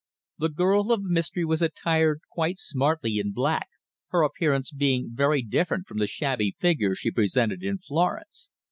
The 0.39 0.49
girl 0.49 0.91
of 0.91 1.03
mystery 1.03 1.45
was 1.45 1.61
attired 1.61 2.21
quite 2.27 2.57
smartly 2.57 3.19
in 3.19 3.33
black, 3.33 3.67
her 4.07 4.23
appearance 4.23 4.71
being 4.71 5.11
very 5.13 5.43
different 5.43 5.85
from 5.85 5.99
the 5.99 6.07
shabby 6.07 6.55
figure 6.59 6.95
she 6.95 7.11
presented 7.11 7.61
in 7.61 7.77
Florence. 7.77 8.49